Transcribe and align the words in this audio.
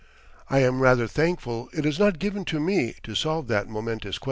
I 0.49 0.61
am 0.61 0.81
rather 0.81 1.05
thankful 1.05 1.69
it 1.73 1.85
is 1.85 1.99
not 1.99 2.17
given 2.17 2.43
to 2.45 2.59
me 2.59 2.95
to 3.03 3.13
solve 3.13 3.47
that 3.49 3.69
momentous 3.69 4.17
question. 4.17 4.19